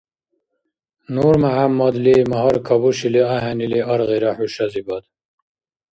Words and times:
НурмяхӀямадли 1.13 2.15
магьар 2.31 2.57
кабушили 2.67 3.21
ахӀен 3.35 3.57
или 3.65 3.79
аргъира 3.93 4.31
хӀушазибад? 4.37 5.03